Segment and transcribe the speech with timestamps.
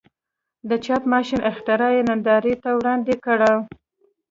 [0.69, 3.53] د چاپ ماشین اختراع یې نندارې ته وړاندې کړه.